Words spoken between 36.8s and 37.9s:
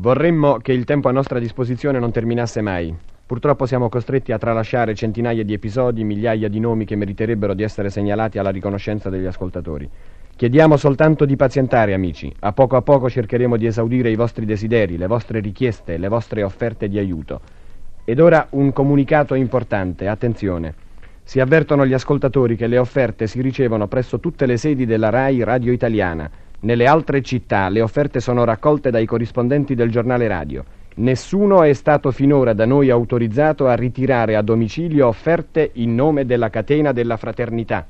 della fraternità.